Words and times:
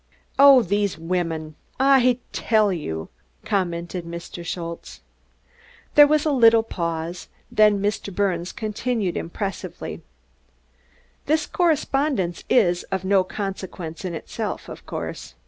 "Oh, 0.39 0.63
dese 0.63 0.97
wimmins! 0.97 1.53
I 1.79 2.17
dell 2.31 2.73
you!" 2.73 3.09
commented 3.45 4.03
Mr. 4.03 4.43
Schultze. 4.43 5.01
There 5.93 6.07
was 6.07 6.25
a 6.25 6.31
little 6.31 6.63
pause, 6.63 7.27
then 7.51 7.79
Mr. 7.83 8.11
Birnes 8.11 8.51
continued 8.51 9.15
impressively: 9.15 10.01
"This 11.27 11.45
correspondence 11.45 12.43
is 12.49 12.81
of 12.85 13.05
no 13.05 13.23
consequence 13.23 14.03
in 14.03 14.15
itself, 14.15 14.67
of 14.67 14.87
course. 14.87 15.35